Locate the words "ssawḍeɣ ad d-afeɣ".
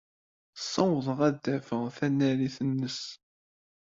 0.61-1.83